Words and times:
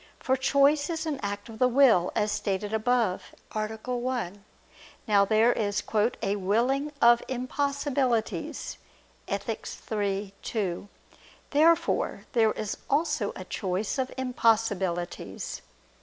For 0.17 0.35
choice 0.35 0.89
is 0.89 1.05
an 1.05 1.19
act 1.21 1.47
of 1.47 1.59
the 1.59 1.67
will, 1.67 2.11
as 2.15 2.31
stated 2.31 2.73
above 2.73 3.35
(A. 3.53 3.67
1). 3.67 4.43
Now 5.07 5.25
there 5.25 5.53
is 5.53 5.83
"a 6.23 6.37
willing 6.37 6.91
of 6.99 7.21
impossibilities" 7.27 8.79
(Ethic. 9.27 9.67
iii, 9.91 10.33
2). 10.41 10.89
Therefore 11.51 12.25
there 12.33 12.51
is 12.53 12.77
also 12.89 13.31
a 13.35 13.45
choice 13.45 13.99
of 13.99 14.11
impossibilities. 14.17 15.61